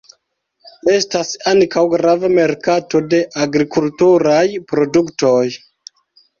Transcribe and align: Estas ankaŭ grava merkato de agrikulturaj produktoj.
Estas 0.93 1.29
ankaŭ 1.51 1.83
grava 1.91 2.33
merkato 2.39 3.03
de 3.13 3.21
agrikulturaj 3.45 4.43
produktoj. 4.75 5.41